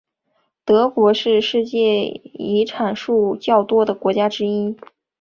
[0.65, 4.75] 德国是世界遗产数较多的国家之一。